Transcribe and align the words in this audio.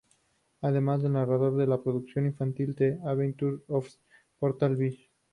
Además 0.61 1.01
fue 1.01 1.11
narrador 1.11 1.57
de 1.57 1.67
la 1.67 1.79
producción 1.83 2.25
infantil 2.25 2.75
"The 2.75 2.97
Adventures 3.05 3.61
of 3.67 3.87
Portland 4.39 4.75
Bill". 4.79 4.97